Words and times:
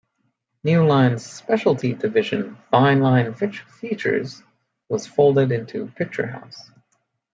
New 0.63 0.83
Line's 0.87 1.23
specialty 1.23 1.93
division 1.93 2.57
Fine 2.71 3.01
Line 3.01 3.35
Features 3.35 4.41
was 4.89 5.05
folded 5.05 5.51
into 5.51 5.85
Picturehouse. 5.89 6.71